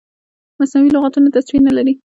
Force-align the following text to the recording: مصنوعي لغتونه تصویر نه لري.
مصنوعي 0.59 0.89
لغتونه 0.95 1.29
تصویر 1.37 1.61
نه 1.67 1.71
لري. 1.77 1.93